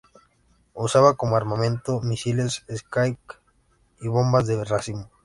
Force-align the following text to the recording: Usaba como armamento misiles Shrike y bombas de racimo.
Usaba 0.73 1.15
como 1.15 1.35
armamento 1.37 1.99
misiles 2.01 2.65
Shrike 2.67 3.35
y 3.99 4.07
bombas 4.07 4.47
de 4.47 4.63
racimo. 4.65 5.11